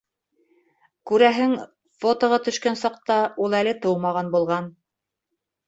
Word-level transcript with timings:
Күрәһең, 1.11 1.53
фотоға 2.05 2.41
төшкән 2.49 2.81
саҡта 2.85 3.21
ул 3.47 3.57
әле 3.61 3.77
тыумаған 3.87 4.35
булған. 4.35 4.75